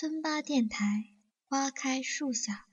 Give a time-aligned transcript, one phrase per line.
[0.00, 1.12] 村八电台，
[1.46, 2.69] 花开树下。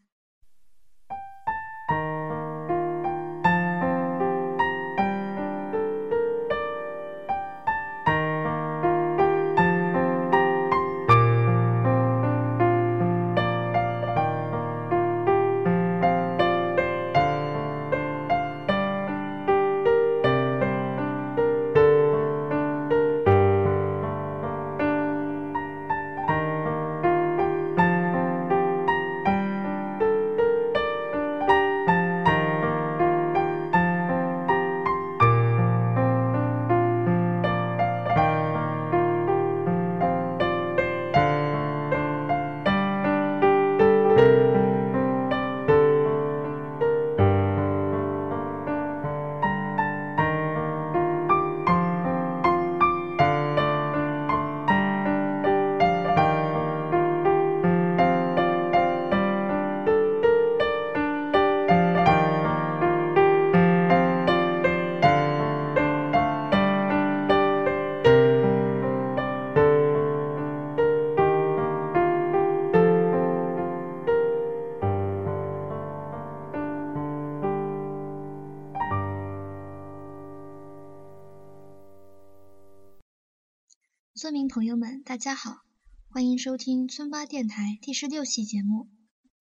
[85.18, 85.64] 大家好，
[86.12, 88.88] 欢迎收听村八电台第十六期节目，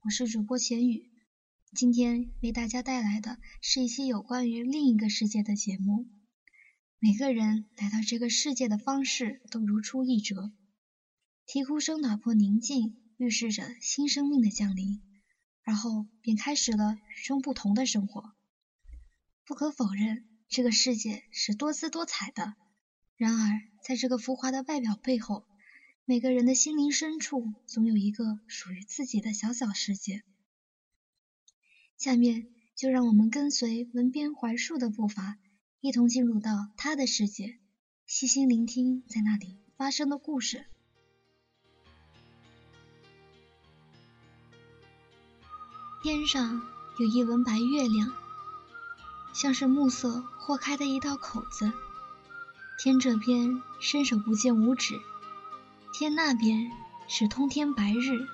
[0.00, 1.10] 我是主播钱宇。
[1.74, 6.06] 今天为大家带来的是一期有关于另一个世界的节目。
[6.98, 10.50] 每个人来到这个世界的方式都如出一辙。
[11.44, 15.02] 啼哭声打破宁静，预示着新生命的降临，
[15.62, 18.32] 然后便开始了与众不同的生活。
[19.44, 22.54] 不可否认，这个世界是多姿多彩的。
[23.19, 25.47] 然而，在这个浮华的外表背后，
[26.09, 30.22] 每个人的心灵深处总有一个属于自己的小小世界。
[31.97, 32.47] 下面
[32.77, 35.37] 就让我们跟随文编槐树的步伐，
[35.81, 37.59] 一同进入到他的世界，
[38.06, 40.66] 细心聆听在那里发生的故事。
[46.05, 46.62] 天上
[47.00, 48.12] 有一轮白月亮，
[49.34, 51.72] 像是暮色豁开的一道口子。
[52.78, 55.00] 天这边伸手不见五指，
[55.99, 56.73] 天那边
[57.09, 58.29] 是通天白日。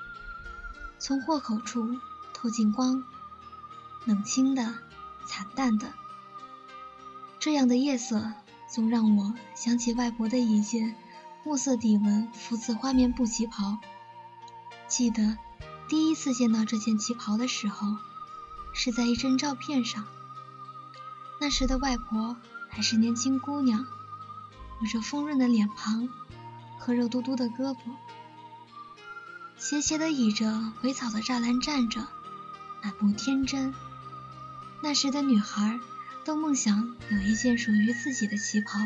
[0.98, 1.96] 从豁口处
[2.34, 3.04] 透进光，
[4.04, 4.74] 冷清的、
[5.28, 5.92] 惨淡的。
[7.38, 8.32] 这样的夜色，
[8.68, 10.96] 总让我想起外婆的一件
[11.44, 13.78] 墨色底纹福字花棉布旗袍。
[14.88, 15.38] 记得
[15.86, 17.86] 第一次见到这件旗袍的时候，
[18.74, 20.04] 是在一张照片上。
[21.40, 22.36] 那时的外婆
[22.68, 23.86] 还是年轻姑娘。
[24.80, 26.08] 有着丰润的脸庞
[26.84, 27.76] 和肉嘟嘟的胳膊，
[29.56, 32.08] 斜斜的倚着苇草的栅栏站着，
[32.82, 33.72] 满目天真。
[34.82, 35.78] 那时的女孩
[36.24, 38.80] 都梦想有一件属于自己的旗袍，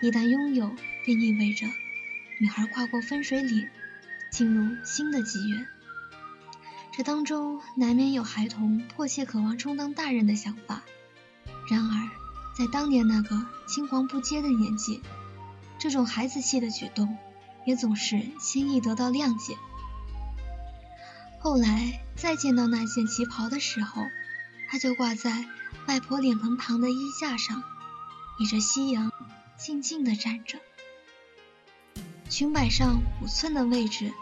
[0.00, 0.72] 一旦拥有，
[1.04, 1.66] 便意味着
[2.38, 3.68] 女孩跨过分水岭，
[4.30, 5.66] 进入新的纪元。
[6.92, 10.82] 这当中难免有孩童迫切渴望充当大人的想法，
[11.68, 12.08] 然而。
[12.54, 15.00] 在当年那个青黄不接的年纪，
[15.82, 17.18] 这种孩子气的举动
[17.64, 19.56] 也总是轻易得到谅解。
[21.40, 24.04] 后来再见到那件旗袍的时候，
[24.70, 25.44] 它就挂在
[25.88, 27.64] 外婆脸盆旁的衣架上，
[28.38, 29.10] 倚着夕阳，
[29.58, 30.60] 静静地站着。
[32.28, 34.12] 裙摆上五寸的位置，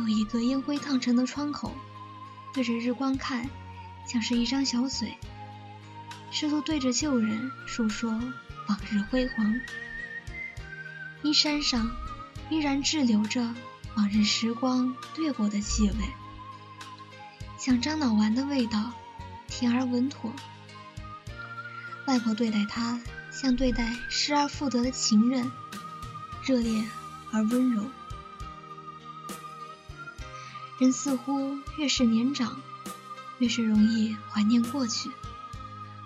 [0.00, 1.70] 有一个烟灰烫成的窗口，
[2.52, 3.48] 对着日光看，
[4.08, 5.16] 像是一张小嘴。
[6.32, 9.60] 试图对着旧人诉说往日辉煌，
[11.22, 11.90] 衣衫上
[12.50, 13.54] 依然滞留着
[13.96, 15.96] 往日时光掠过的气味，
[17.58, 18.92] 像樟脑丸的味道，
[19.48, 20.32] 甜而稳妥。
[22.06, 23.00] 外婆对待他
[23.32, 25.50] 像对待失而复得的情人，
[26.44, 26.84] 热烈
[27.32, 27.84] 而温柔。
[30.78, 32.60] 人似乎越是年长，
[33.38, 35.10] 越是容易怀念过去。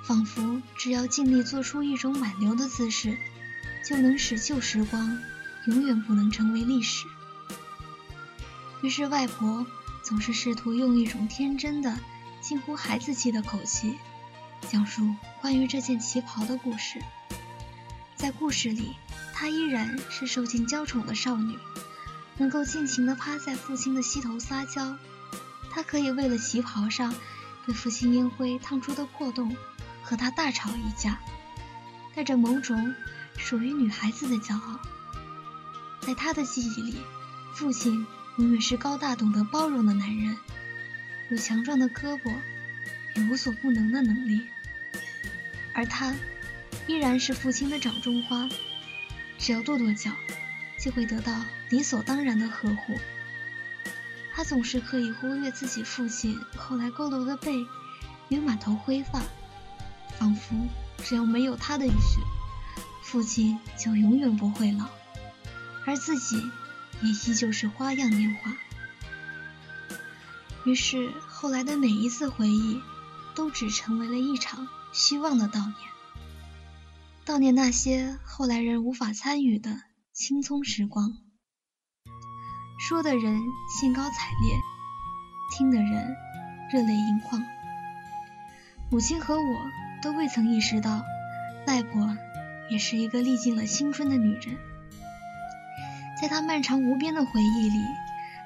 [0.02, 3.18] 仿佛只要尽力做出一种挽留的姿势，
[3.84, 5.18] 就能使旧时光
[5.66, 7.06] 永远不能成为历史。
[8.82, 9.66] 于是外婆
[10.02, 11.98] 总是试图用一种天真的、
[12.40, 13.98] 近乎孩子气的口气，
[14.68, 17.00] 讲述关于这件旗袍的故事。
[18.16, 18.96] 在故事里，
[19.34, 21.58] 她依然是受尽娇宠的少女，
[22.38, 24.96] 能够尽情地趴在父亲的膝头撒娇。
[25.70, 27.14] 她可以为了旗袍上
[27.66, 29.56] 被父亲烟灰烫出的破洞。
[30.02, 31.20] 和他大吵一架，
[32.16, 32.94] 带着某种
[33.36, 34.78] 属于女孩子的骄傲。
[36.00, 36.96] 在他的记忆里，
[37.54, 38.06] 父亲
[38.38, 40.36] 永远是高大懂得包容的男人，
[41.28, 42.34] 有强壮的胳膊，
[43.14, 44.46] 有无所不能的能力。
[45.74, 46.14] 而他，
[46.86, 48.48] 依然是父亲的掌中花，
[49.38, 50.10] 只要跺跺脚，
[50.78, 51.32] 就会得到
[51.68, 52.98] 理所当然的呵护。
[54.32, 57.66] 他总是可以忽略自己父亲后来佝偻的背
[58.30, 59.20] 与满头灰发，
[60.18, 60.56] 仿佛
[61.04, 62.20] 只要没有他的允许，
[63.10, 64.86] 父亲就永远不会老，
[65.84, 66.36] 而自己
[67.02, 68.52] 也依旧是花样年华。
[70.64, 72.80] 于是后来的每一次回忆，
[73.34, 75.74] 都只成为了一场虚妄的悼念，
[77.26, 79.80] 悼念那些后来人无法参与的
[80.12, 81.16] 青葱时光。
[82.78, 83.40] 说的人
[83.80, 84.56] 兴高采烈，
[85.58, 86.14] 听的人
[86.72, 87.42] 热泪盈眶。
[88.88, 89.70] 母亲和我
[90.00, 91.02] 都未曾意识到，
[91.66, 92.16] 外婆
[92.70, 94.56] 也是一个历尽了青春的女人。
[96.20, 97.84] 在她漫长无边的回忆里，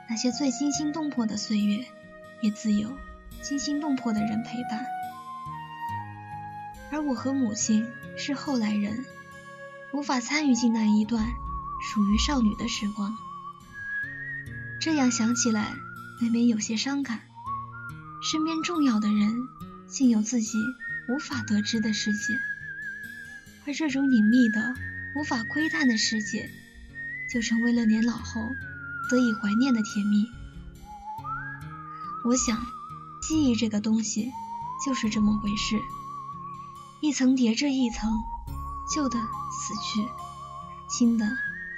[0.08, 1.84] 那些最惊心动魄的岁月，
[2.40, 2.96] 也自有
[3.42, 4.86] 惊心动魄的人陪伴。
[6.90, 7.86] 而我和母亲
[8.16, 9.04] 是后来人，
[9.92, 11.24] 无法参与进那一段
[11.92, 13.12] 属于少女的时光。
[14.80, 15.74] 这样想起来，
[16.20, 17.20] 难免有些伤感。
[18.22, 19.34] 身边重要的人，
[19.88, 20.56] 竟有自己
[21.08, 22.34] 无法得知的世界，
[23.66, 24.74] 而这种隐秘的、
[25.16, 26.50] 无法窥探的世界，
[27.32, 28.40] 就成为了年老后
[29.10, 30.26] 得以怀念的甜蜜。
[32.24, 32.66] 我想，
[33.22, 34.32] 记忆这个东西，
[34.84, 35.78] 就是这么回事，
[37.00, 38.10] 一层叠着一层，
[38.94, 40.06] 旧的死去，
[40.88, 41.26] 新的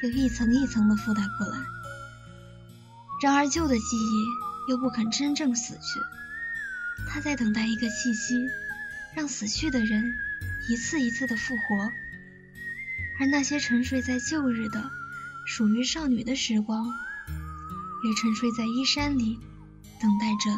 [0.02, 1.58] 又一层一层的附带过来。
[3.22, 6.00] 然而，旧的记忆又不肯真正死去，
[7.08, 8.48] 它在等待一个契机，
[9.14, 10.12] 让死去的人
[10.68, 11.92] 一次一次的复活。
[13.18, 14.90] 而那些沉睡在旧日的、
[15.46, 19.38] 属于少女的时光，也沉睡在衣衫里，
[20.00, 20.50] 等待着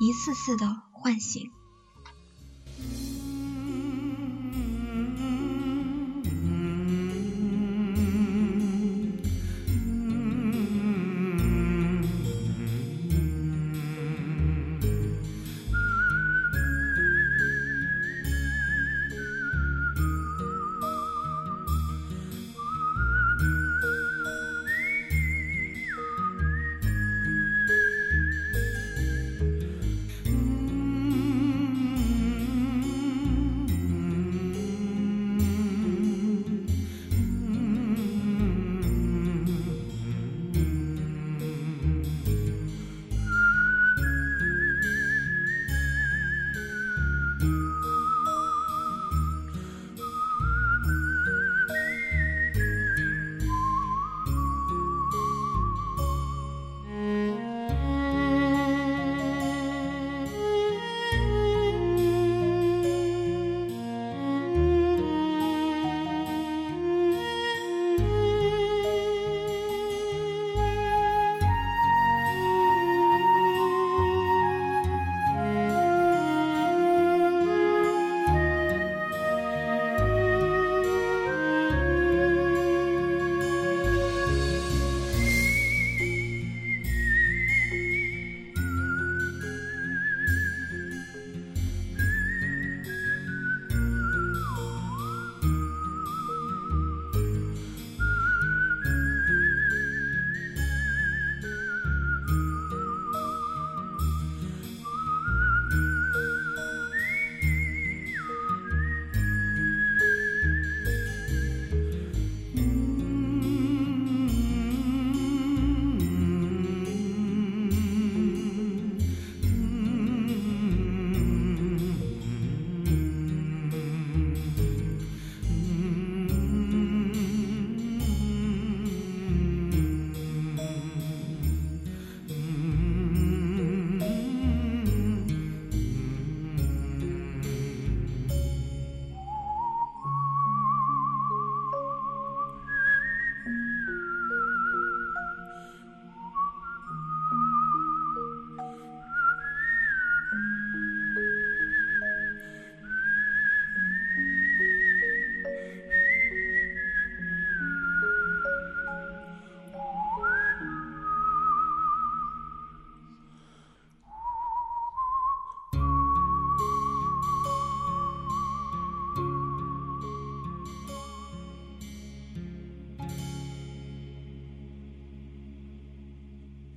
[0.00, 1.50] 一次次的唤醒。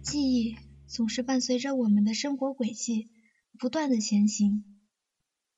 [0.09, 0.55] 记忆
[0.87, 3.09] 总是伴随着我们的生活轨迹
[3.59, 4.63] 不断的前行。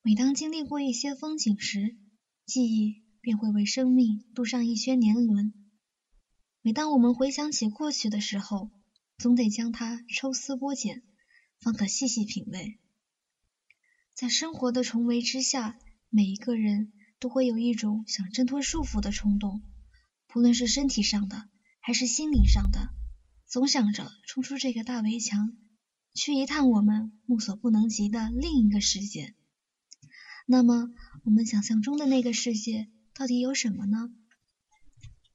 [0.02, 1.96] 每当经历过一些风景时，
[2.48, 5.54] 记忆便会为生命镀上一圈年轮。
[6.64, 8.72] 每当我们回想起过去的时候，
[9.20, 11.04] 总得将它抽丝剥茧，
[11.60, 12.80] 方可细细品味。
[14.16, 15.78] 在生活的重围之下，
[16.10, 19.62] 每一个人都会有一种想挣脱束缚的冲动，
[20.26, 21.48] 不论是身体上的
[21.82, 22.90] 还是心灵上的，
[23.50, 25.58] 总想着冲出这个大围墙，
[26.14, 29.34] 去一探我们目所不能及的另一个世界。
[30.46, 30.92] 那么，
[31.24, 34.14] 我们想象中的那个世界到底有什么呢？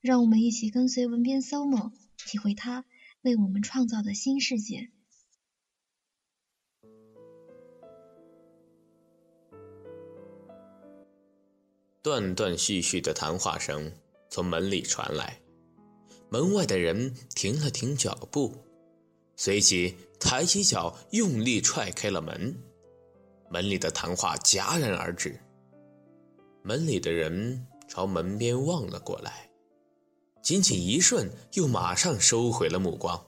[0.00, 2.84] 让我们一起跟随文编 SOMO，体会他
[3.22, 4.92] 为我们创造的新世界。
[12.00, 13.92] 断断续续的谈话声
[14.30, 15.40] 从门里传来，
[16.34, 18.52] 门外的人停了停脚步，
[19.36, 22.52] 随即抬起脚用力踹开了门。
[23.48, 25.38] 门里的谈话戛然而止，
[26.64, 29.48] 门里的人朝门边望了过来，
[30.42, 33.24] 仅仅一瞬，又马上收回了目光。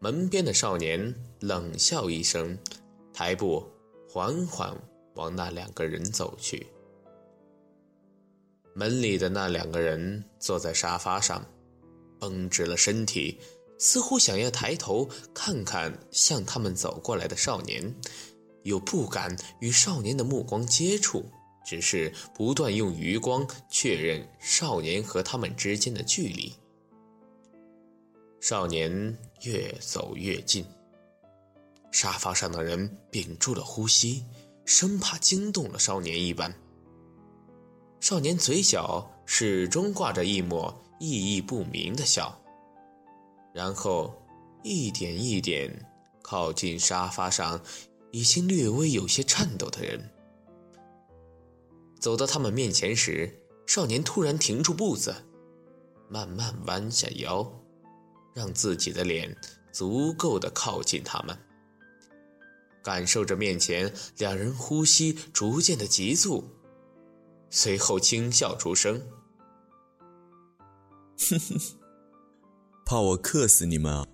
[0.00, 2.58] 门边的少年冷笑一声，
[3.10, 3.66] 抬步
[4.06, 4.76] 缓缓
[5.14, 6.66] 往那两个人走去。
[8.74, 11.42] 门里的那两个人坐在沙发上，
[12.20, 13.40] 绷直了身体，
[13.78, 17.94] 似乎想要抬头看看向他们走过来的少年。
[18.62, 21.24] 又不敢与少年的目光接触，
[21.64, 26.52] 只是不断用余光确认少年和他们之间的距离。
[28.38, 30.62] 少年越走越近，
[31.90, 34.24] 沙发上的人屏住了呼吸，
[34.66, 36.54] 生怕惊动了少年一般。
[37.98, 42.40] 少年嘴角始终挂着一抹意义不明的笑，
[43.52, 44.14] 然后
[44.62, 45.90] 一点一点
[46.22, 47.60] 靠近沙发上。
[48.12, 50.10] 已经略微有些颤抖的人，
[52.00, 53.32] 走到他们面前时，
[53.68, 55.14] 少年突然停住步子，
[56.08, 57.48] 慢慢弯下腰，
[58.34, 59.32] 让自己的脸
[59.70, 61.38] 足够的靠近他们，
[62.82, 66.50] 感受着面前两人呼吸逐渐的急促，
[67.48, 69.00] 随后轻笑出声
[71.28, 71.60] ：“哼哼，
[72.86, 74.06] 怕我克死你们啊？”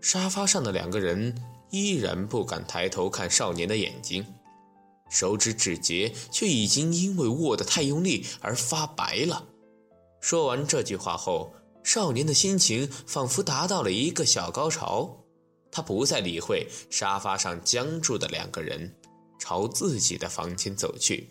[0.00, 1.34] 沙发上的两个人
[1.70, 4.24] 依然不敢抬头看少年的眼睛，
[5.10, 9.44] 手指指节却已经因为握得太用力而发白了。
[10.20, 11.52] 说完这句话后，
[11.82, 15.24] 少年的心情仿佛达到了一个小高潮，
[15.70, 18.94] 他不再理会沙发上僵住的两个人，
[19.38, 21.28] 朝自己的房间走去。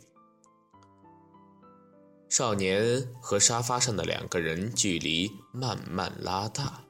[2.30, 6.82] 少年和沙发上的两个人距离慢慢拉大，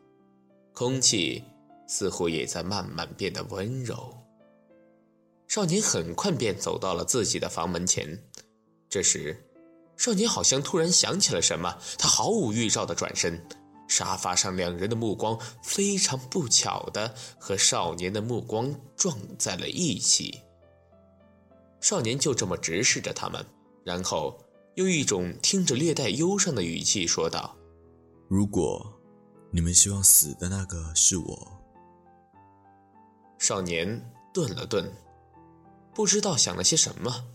[0.73, 1.43] 空气。
[1.89, 4.13] 似乎也在慢慢变得温柔。
[5.47, 8.21] 少年很快便走到了自己的房门前。
[8.89, 9.49] 这时，
[9.95, 13.41] 少年好像突然想起了什么，他毫无预兆的转身，
[13.87, 20.41] 沙发上两人的目光非常不巧的和少年的目光撞在了一起。
[21.79, 23.45] 少年就这么直视着他们，
[23.85, 24.37] 然后
[24.77, 27.57] 用一种听着略带忧伤的语气说道
[28.29, 28.93] ：“如果
[29.49, 31.51] 你们希望死的那个是我。”
[33.39, 34.87] 少年顿了顿，
[35.95, 37.25] 不知道想了些什么，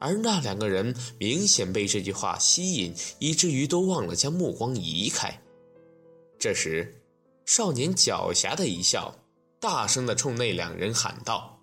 [0.00, 5.40] 而那两个人明显被这句话吸引，以至于都忘了将目光移开。
[6.36, 7.00] 这时，
[7.46, 9.14] 少年狡黠的一笑，
[9.60, 11.60] 大声的冲那两人喊道：“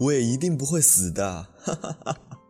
[0.00, 2.40] 我也一定不会死的！”哈哈哈哈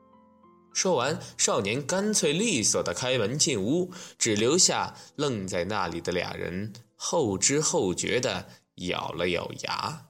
[0.79, 10.07] 说完，少年干脆利索的开门进屋，只留下愣在那里的俩人后知后觉的咬了咬牙。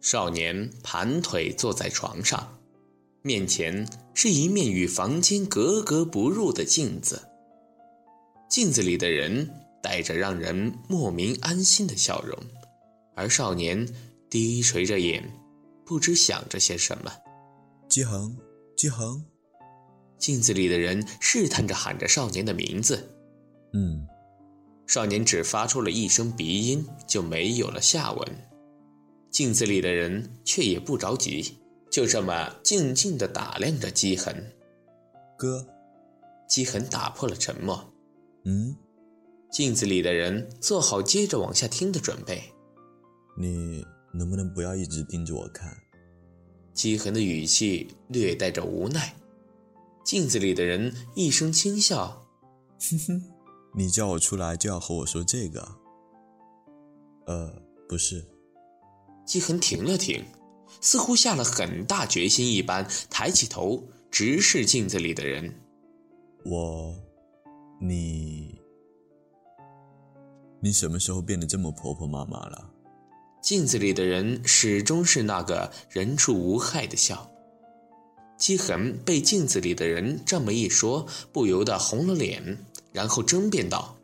[0.00, 2.58] 少年盘腿坐在床上，
[3.22, 7.28] 面前是一面与房间格格不入的镜子。
[8.48, 9.48] 镜子里的人
[9.80, 12.36] 带着让人莫名安心的笑容，
[13.14, 13.88] 而少年
[14.28, 15.22] 低垂着眼，
[15.84, 17.12] 不知想着些什么。
[17.88, 18.36] 姬恒，
[18.76, 19.24] 姬恒。
[20.18, 23.14] 镜子里的人试探着喊着少年的名字。
[23.72, 24.06] 嗯。
[24.86, 28.48] 少年只发出了一声鼻音，就没有了下文。
[29.30, 31.56] 镜子里的人却也不着急，
[31.90, 34.34] 就这么静静地打量着姬恒。
[35.38, 35.66] 哥，
[36.46, 37.82] 姬恒打破了沉默。
[38.44, 38.76] 嗯，
[39.50, 42.42] 镜子里的人做好接着往下听的准备。
[43.38, 43.84] 你
[44.14, 45.76] 能不能不要一直盯着我看？
[46.72, 49.14] 姬恒的语气略带着无奈。
[50.04, 52.26] 镜子里的人一声轻笑：
[52.90, 53.22] “哼哼，
[53.74, 55.66] 你叫我出来就要和我说这个？
[57.26, 58.24] 呃，不是。
[59.24, 60.22] 姬恒停了停，
[60.80, 65.54] 似乎下了很大决心一般，抬起头直视镜子里的人。
[66.44, 66.94] 我，
[67.80, 68.60] 你，
[70.60, 72.73] 你什么时候变得这么婆婆妈妈了？
[73.44, 77.30] 镜子里的人始终是那个人畜无害的笑。
[78.38, 82.56] 姬恒被镜子里的人这么一说，不由得红了脸，
[82.90, 83.98] 然后争辩道：“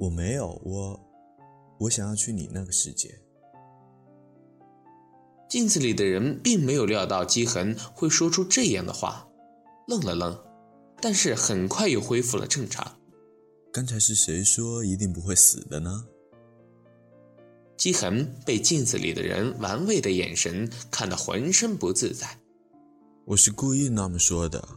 [0.00, 1.00] 我没有，我，
[1.78, 3.20] 我想要去你那个世界。”
[5.48, 9.28] 镜子里的人并没有料到姬恒会说出这样的话，
[9.86, 10.36] 愣了愣，
[11.00, 12.98] 但是很快又恢复了正常。
[13.72, 16.04] 刚才是谁说一定不会死的呢？
[17.78, 22.26] 姬恒被镜子里的人玩味的眼神看得浑身不自在。
[23.24, 24.68] 我是故意那么说的。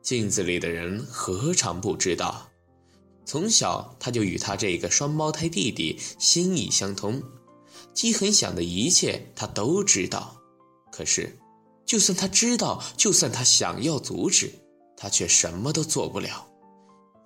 [0.00, 2.48] 镜子里的人何尝不知道？
[3.26, 7.20] 从小他就与他这个双胞胎弟弟心意相通。
[7.92, 10.40] 姬恒想的一切他都知道，
[10.92, 11.36] 可是，
[11.84, 14.52] 就算他知道，就算他想要阻止，
[14.96, 16.46] 他却什么都做不了，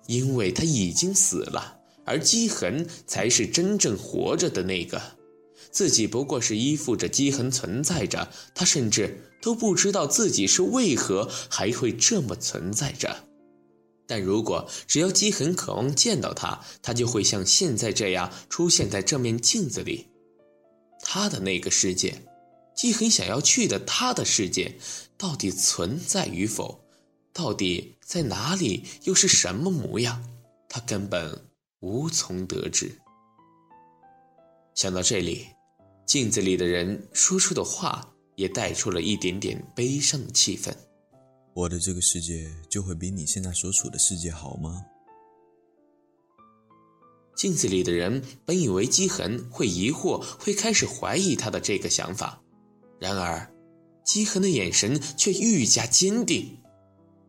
[0.07, 1.81] 因为他已经死了。
[2.05, 5.01] 而姬恒才是真正活着的那个，
[5.71, 13.25] 自己不过是依附着姬恒存在着，他甚至都不知道自己是为何还会这么存在着。
[14.05, 20.07] 但如果只要姬恒渴望见到他，他就会像现在这样出现在这面镜子里。
[20.99, 22.21] 他的那个世界，
[22.75, 24.75] 姬恒想要去的他的世界，
[25.17, 26.83] 到底存在与否？
[27.31, 28.83] 到底在哪里？
[29.03, 30.23] 又是什么模样？
[30.67, 31.45] 他根本。
[31.83, 32.89] 无从得知。
[34.73, 35.45] 想到这里，
[36.05, 40.73] 镜子里的人说出的话也带出了一点点悲伤的气氛。
[41.53, 44.81] 我的这个世界就会比你现在所处的世界好吗？
[47.35, 52.41] 镜子里的人本以为姬恒会疑惑，会开始怀疑他的这个想法，
[52.97, 53.53] 然而，
[54.05, 56.57] 姬恒的眼神却愈加坚定。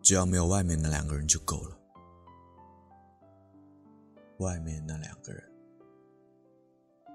[0.00, 1.76] 只要没有外面那两个人就够了。
[4.38, 5.42] 外面那两个人，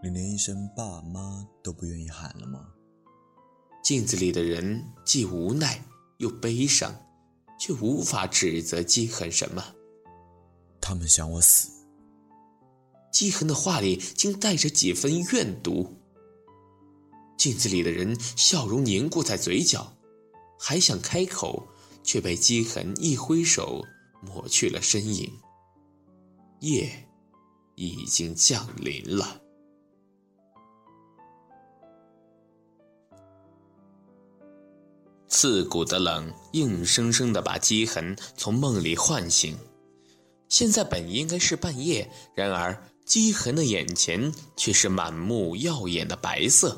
[0.01, 2.67] 你连一声爸妈都不愿意喊了吗？
[3.83, 5.83] 镜子里的人既无奈
[6.17, 6.93] 又悲伤，
[7.59, 9.63] 却无法指责姬恒什么。
[10.79, 11.69] 他们想我死。
[13.11, 15.97] 姬恒的话里竟带着几分怨毒。
[17.37, 19.93] 镜子里的人笑容凝固在嘴角，
[20.57, 21.67] 还想开口，
[22.03, 23.83] 却被姬恒一挥手
[24.21, 25.29] 抹去了身影。
[26.61, 27.08] 夜。
[27.79, 29.41] 已经降临了。
[35.29, 39.57] 刺骨的冷硬生生的把姬恒从梦里唤醒。
[40.49, 46.77] 现在本应该是半夜，然而姬恒的眼前却是满目耀眼的白色。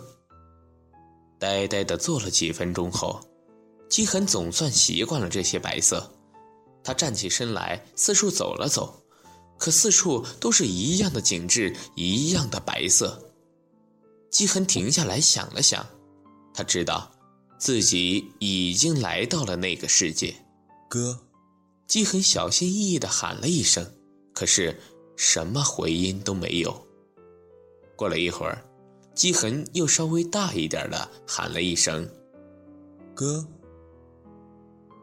[1.40, 3.20] 呆呆的坐了几分钟后，
[3.90, 6.14] 姬恒总算习惯了这些白色。
[6.84, 9.01] 他站起身来，四处走了走。
[9.62, 13.32] 可四处都是一样的景致，一样的白色。
[14.32, 15.86] 姬恒停下来想了想，
[16.52, 17.12] 他知道
[17.60, 20.34] 自己已经来到了那个世界。
[20.90, 21.20] 哥，
[21.86, 23.86] 姬恒小心翼翼地喊了一声，
[24.34, 24.76] 可是
[25.16, 26.88] 什么回音都没有。
[27.96, 28.66] 过了一会儿，
[29.14, 32.10] 姬恒又稍微大一点的喊了一声
[33.14, 33.48] ：“哥。”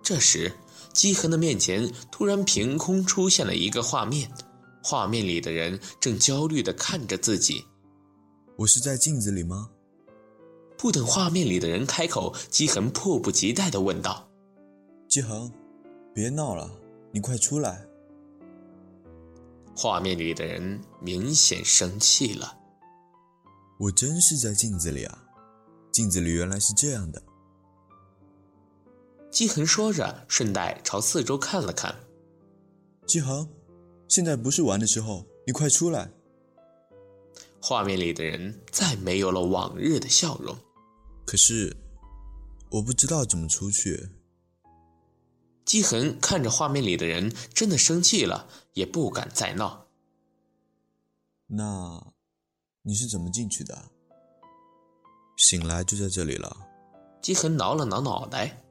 [0.03, 0.53] 这时，
[0.93, 4.29] 姬恒的面前突然凭空出现了一个画面。
[4.83, 7.65] 画面里的人正焦虑地看着自己。
[8.57, 9.71] 我是在镜子里吗？
[10.77, 14.29] 不等画面里的人开口，姬恒迫不及待地问道
[15.09, 15.53] ：“姬恒，
[16.15, 16.71] 别闹了，
[17.13, 17.85] 你快出来！”
[19.77, 22.57] 画面里的人明显生气了。
[23.79, 25.25] 我真是在镜子里啊！
[25.93, 27.23] 镜子里原来是这样的。
[29.31, 31.95] 姬恒说着，顺带朝四周看了看。
[33.07, 33.49] 姬恒。
[34.09, 36.11] 现在不是玩的时候，你快出来！
[37.61, 40.57] 画面里的人再没有了往日的笑容。
[41.27, 41.77] 可是，
[42.71, 44.09] 我不知道怎么出去。
[45.65, 49.87] 姬恒看着画面里的人，真的生气了，也不敢再闹。
[51.49, 52.13] 那，
[52.83, 53.91] 你是怎么进去的？
[55.37, 56.57] 醒来就在这里了。
[57.21, 58.65] 姬恒挠了挠脑袋。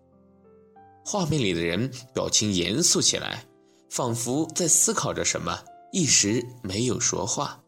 [1.05, 3.46] 画面里的人表情严肃起来。
[3.89, 7.63] 仿佛在思考着什么，一时没有说话。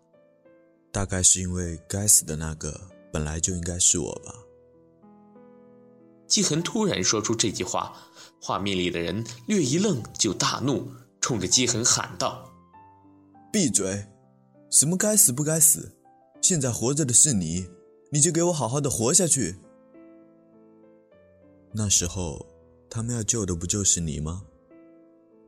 [0.92, 2.80] 大概是因为该死的那个
[3.12, 4.34] 本来就应该是我吧。
[6.28, 7.96] 季恒突然说出这句话，
[8.42, 10.88] 画面里的人略一愣，就大怒，
[11.22, 12.48] 冲着姬恒喊道
[13.52, 14.06] ：“闭嘴！
[14.70, 15.96] 什么该死不该死？
[16.42, 17.68] 现在活着的是你，
[18.12, 19.58] 你就给我好好的活下去。
[21.72, 22.46] 那时候，
[22.90, 24.44] 他们要救的不就是你吗？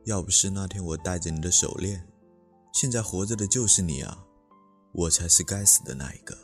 [0.04, 2.06] 要不是那天我带着你的手链，
[2.72, 4.24] 现在活着的就是你啊！
[4.92, 6.36] 我才是该死的那一个。”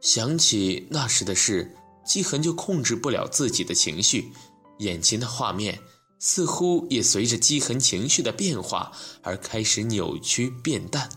[0.00, 1.76] 想起那时的事。
[2.02, 4.32] 姬恒就控制不了自己的情绪，
[4.78, 5.78] 眼前的画面
[6.18, 8.90] 似乎也随着姬恒情绪的变化
[9.22, 11.08] 而开始扭曲变淡，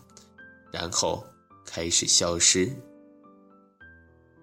[0.71, 1.23] 然后
[1.65, 2.71] 开始消失。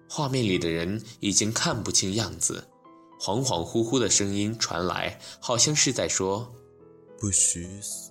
[0.09, 2.67] 画面里的人已经看不清样子，
[3.21, 6.51] 恍恍惚惚的声音传来，好像是在说
[7.19, 8.09] ：“不许死。”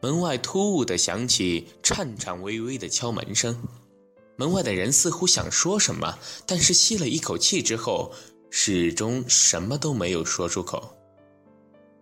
[0.00, 3.62] 门外突兀的响起颤颤巍巍的敲门声，
[4.36, 8.10] 门外的人似乎想说什么，但是吸了一口气之后，
[8.48, 10.96] 始终什么都没有说出口。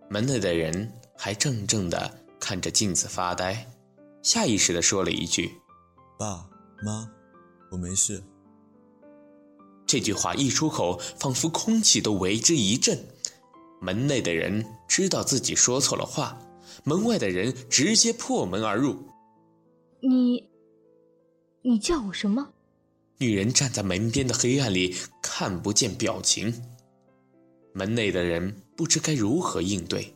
[0.09, 3.69] 门内的人还怔怔地看着镜子发呆，
[4.21, 5.51] 下意识地说了一句
[6.17, 6.49] ：“爸
[6.81, 7.11] 妈，
[7.73, 8.23] 我没事。”
[9.85, 12.97] 这句话一出口，仿佛空气都为之一震。
[13.81, 16.39] 门内的人知道自己说错了话。
[16.85, 18.97] 门外的人直接破门而入。
[20.01, 20.49] 你，
[21.61, 22.49] 你叫我什么？
[23.19, 26.53] 女人站在门边的黑暗里，看不见表情。
[27.73, 30.13] 门内的人不知该如何应对，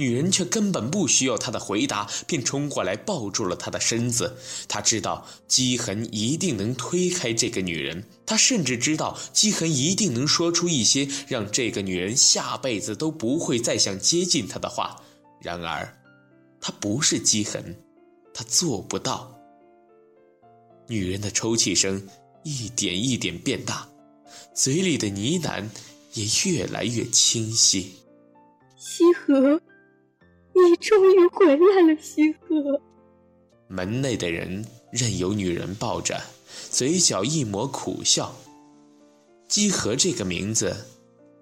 [0.00, 4.36] 女人却根本不需要他的回答，便冲过来抱住了他的身子。
[4.68, 15.02] 他知道姬恒一定能推开这个女人，他甚至知道姬恒一定能说出一些让这个女人下辈子都不会再想接近他的话。
[15.40, 15.92] 然而，
[16.60, 17.74] 他不是姬恒，
[18.32, 19.34] 他做不到。
[20.86, 22.08] 女人的抽泣声
[22.44, 23.88] 一点一点变大，
[24.54, 25.68] 嘴里的呢喃
[26.12, 27.94] 也越来越清晰。
[28.76, 29.60] 西河，
[30.66, 32.80] 你终于回来了，西河。
[33.68, 36.20] 门内的人任由女人抱着，
[36.70, 38.34] 嘴角一抹苦笑。
[39.46, 40.74] 姬河这个名字，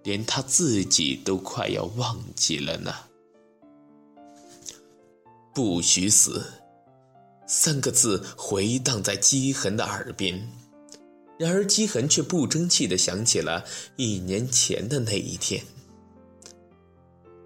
[0.04, 2.94] 连他自己都快要忘记了呢。
[5.54, 6.44] 不许死，
[7.46, 10.48] 三个字回荡在姬恒的耳边。
[11.38, 13.64] 然而姬恒却不争气地想起了
[13.96, 15.62] 一年前的那一天。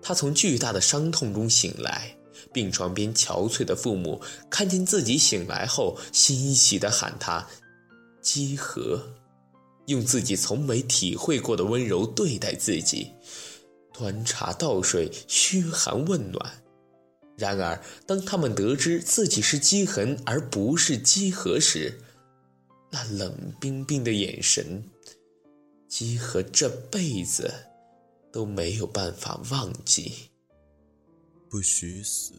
[0.03, 2.17] 他从巨大的伤痛中醒来，
[2.53, 7.47] 病床边憔悴的父母看见自己醒来后，欣喜地喊他
[8.23, 9.03] “姬和”，
[9.87, 13.13] 用自己从没体会过的温柔对待自己，
[13.93, 16.63] 端茶倒水，嘘寒问暖。
[17.37, 21.99] 然而，当他们得知自己是姬恒而不是姬和时，
[22.91, 24.85] 那冷冰冰的眼神，
[25.89, 27.53] 姬和这辈子
[28.33, 30.13] 都没有办法忘记。
[31.49, 32.33] 不许死！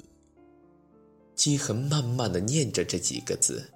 [1.35, 3.67] 姬恒慢慢的念着这几个字，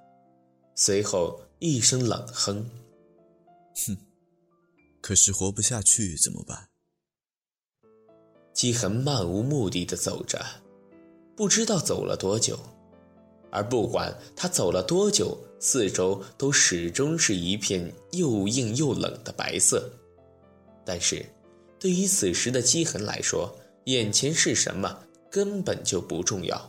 [0.75, 2.69] 随后一声冷哼
[3.87, 3.97] ：“哼，
[5.01, 6.69] 可是活不下去怎么办？”
[8.53, 10.39] 姬恒漫无目的的走着。
[11.35, 12.57] 不知道走了多久，
[13.51, 19.91] 而不管他走了多久，四周都始终是一片又硬又冷的白色。
[20.85, 21.25] 但是，
[21.85, 24.97] 对于此时的姬恒来说，眼前是什么
[25.29, 26.59] 根本就不重要，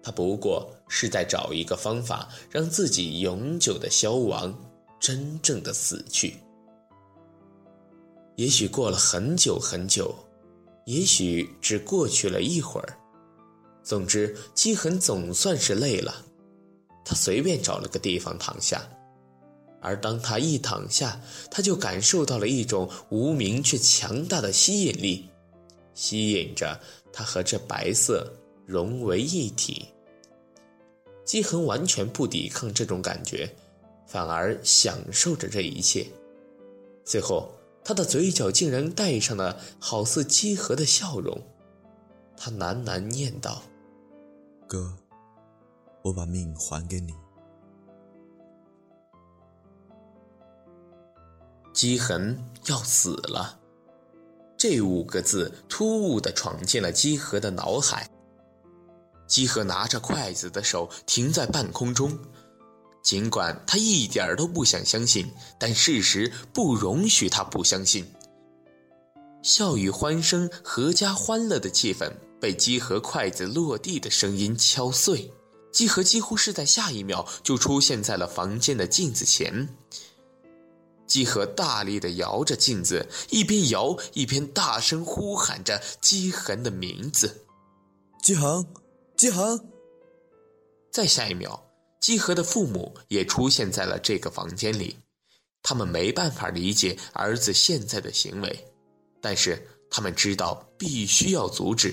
[0.00, 4.56] 他不过是在找一个方法让自己永久的消亡，
[5.00, 6.36] 真正的死去。
[8.36, 10.14] 也许过了很久很久，
[10.86, 12.96] 也许只过去了一会儿。
[13.82, 16.14] 总之，姬恒总算是累了，
[17.04, 18.88] 他随便找了个地方躺下，
[19.80, 25.28] 而当他一躺下，他就感受到了一种无名却强大的吸引力，
[25.94, 26.78] 吸引着
[27.12, 28.30] 他和这白色
[28.66, 29.88] 融为一体。
[31.24, 33.54] 姬恒完全不抵抗这种感觉，
[34.06, 36.06] 反而享受着这一切。
[37.04, 37.50] 最后，
[37.82, 41.40] 他的嘴角竟然带上了好似姬和的笑容，
[42.36, 43.62] 他喃喃念道。
[44.66, 44.94] 哥，
[46.02, 47.14] 我把命还给你。
[51.80, 53.58] 姬恒要死了，
[54.58, 58.06] 这五个字突兀的闯进了姬和的脑海。
[59.26, 62.18] 姬和拿着筷子的手停在半空中，
[63.02, 68.04] 尽管他一点都不想相信，但事实不容许他不相信。
[69.42, 72.12] 笑语欢声，阖家欢乐的气氛。
[72.38, 75.32] 被姬和筷子落地的声音敲碎，
[75.72, 79.66] 姬和几乎是在下一秒就出现在了房间的镜子前。
[81.10, 87.46] 姬和大力地摇着镜子，一边摇一边大声呼喊着姬恒的名字
[88.22, 88.64] ：“姬恒，
[89.16, 89.68] 姬恒！”
[90.92, 91.66] 再下一秒，
[92.00, 94.98] 姬和的父母也出现在了这个房间里。
[95.64, 98.72] 他们没办法理解儿子现在的行为，
[99.20, 101.92] 但是他们知道必须要阻止。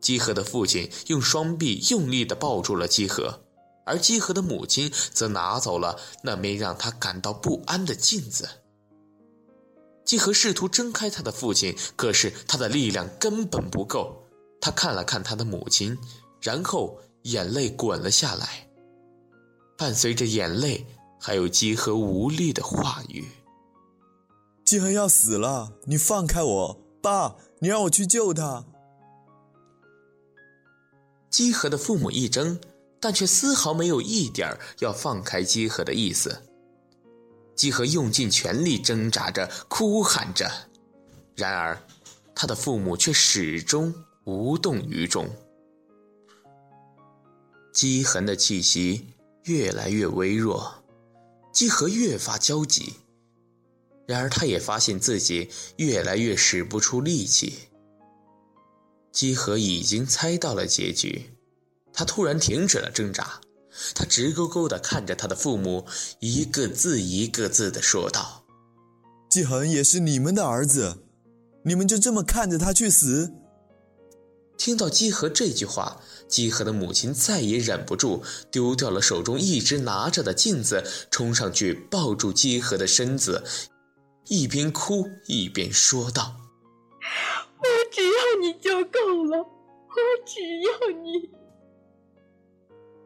[0.00, 3.43] 姬和的父亲用双臂用力地抱住了姬和。
[3.84, 8.48] 而姬和的母亲则拿走了那枚让他感到不安的镜子。
[10.04, 14.22] 姬和试图挣开他的父亲，可是他的力量根本不够。
[14.60, 15.96] 他看了看他的母亲，
[16.40, 18.68] 然后眼泪滚了下来。
[19.76, 20.86] 伴随着眼泪，
[21.20, 23.24] 还有姬和无力的话语
[24.64, 28.64] ：“姬和要死了，你放开我，爸，你让我去救他。”
[31.28, 32.60] 姬和的父母一怔。
[33.04, 36.40] 但却丝毫没有一点要放开姬和的意思。
[37.54, 40.50] 姬和用尽全力挣扎着，哭喊着，
[41.36, 41.78] 然而，
[42.34, 45.28] 他的父母却始终无动于衷。
[47.74, 49.08] 姬恒的气息
[49.42, 50.82] 越来越微弱，
[51.52, 52.94] 姬和越发焦急。
[54.06, 57.68] 然而，他也发现自己越来越使不出力气。
[59.12, 61.33] 姬和已经猜到了结局。
[61.94, 63.40] 他突然停止了挣扎，
[63.94, 65.86] 他直勾勾地看着他的父母，
[66.18, 68.44] 一个字一个字地说道
[69.30, 70.98] ：“季恒也是你们的儿子，
[71.62, 73.32] 你们就这么看着他去死？”
[74.58, 83.44] 听到姬和这句话，姬和的母亲再也忍不住，丢掉了手中一直拿着的镜子，冲上去抱住姬和的身子，
[84.28, 86.36] 一边哭一边说道
[87.58, 90.70] ：“我只要你就够了，我只要
[91.02, 91.30] 你。”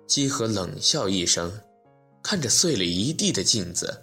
[0.08, 1.52] 姬和冷笑一声，
[2.22, 4.02] 看着碎了一地的镜子，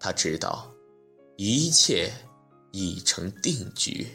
[0.00, 0.72] 他知道，
[1.36, 2.10] 一切
[2.72, 4.08] 已成定局。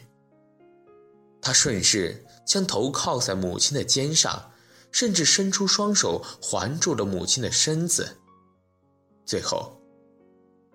[1.40, 4.50] 他顺势将头靠在母亲的肩上，
[4.90, 8.16] 甚至伸出双手环住了母亲的身子。
[9.24, 9.80] 最后，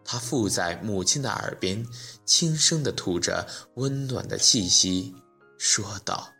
[0.05, 1.85] 他附在母亲的耳边，
[2.25, 3.45] 轻声地吐着
[3.75, 5.13] 温暖的气息，
[5.57, 6.31] 说道：“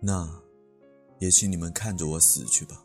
[0.00, 0.40] 那，
[1.18, 2.82] 也请你们看着我死去吧。”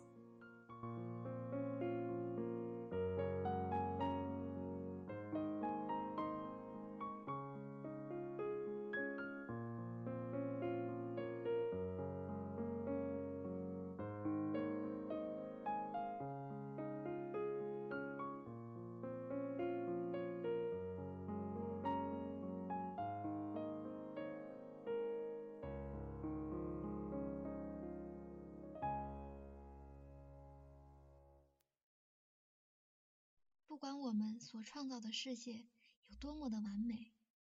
[34.51, 35.65] 所创造的世界
[36.09, 37.13] 有多么的完美，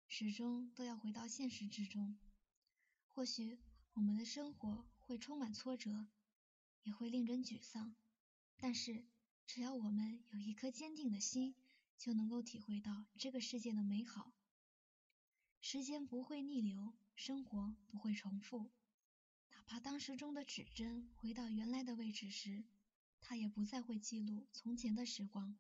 [0.10, 2.20] 始终都要回到现实之中。
[3.14, 3.62] 或许
[3.94, 6.10] 我们的生活会充满挫折，
[6.84, 7.96] 也会令人沮丧，
[8.58, 9.06] 但是
[9.48, 11.56] 只要我们有一颗坚定的心，
[11.98, 14.34] 就能够体会到这个世界的美好。
[15.62, 18.70] 时间不会逆流，生活不会重复，
[19.54, 22.66] 哪怕当时钟的指针回到原来的位置时，
[23.22, 25.58] 它也不再会记录从前的时光。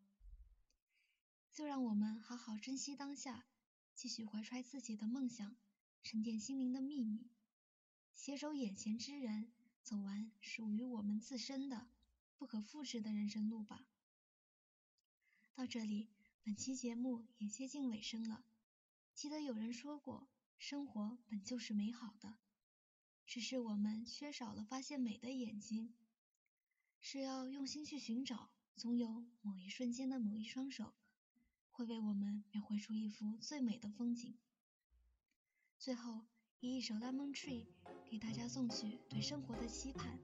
[1.51, 3.45] 就让我们好好珍惜当下，
[3.93, 5.57] 继续怀揣自己的梦想，
[6.01, 7.29] 沉淀心灵的秘密，
[8.13, 9.51] 携手眼前之人，
[9.83, 11.89] 走完属于我们自身的
[12.37, 13.85] 不可复制的人生路吧。
[15.53, 16.09] 到这里，
[16.41, 18.45] 本期节目也接近尾声了。
[19.13, 22.37] 记得有人说过，生活本就是美好的，
[23.25, 25.93] 只是我们缺少了发现美的眼睛。
[27.01, 30.93] 是要用心去寻找，总有某一瞬间的某一双手。
[31.71, 34.35] 会为我们描绘出一幅最美的风景。
[35.77, 36.21] 最后，
[36.59, 37.65] 以一首《Lemon Tree》
[38.09, 40.19] 给大家送去对生活的期盼。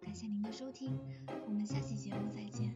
[0.00, 0.98] 感谢您的收听，
[1.46, 2.74] 我们下期节目再见。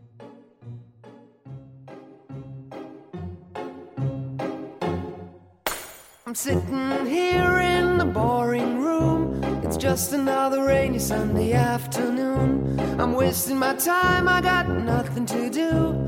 [6.27, 9.41] I'm sitting here in the boring room.
[9.63, 12.79] It's just another rainy Sunday afternoon.
[12.99, 16.08] I'm wasting my time, I got nothing to do.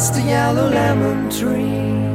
[0.00, 2.09] just a yellow lemon tree.